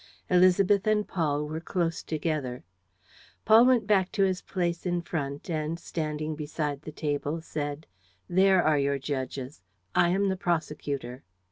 [0.31, 2.63] Élisabeth and Paul were close together.
[3.45, 7.85] Paul went back to his place in front and, standing beside the table, said:
[8.27, 9.61] "There are your judges.
[9.93, 11.23] I am the prosecutor."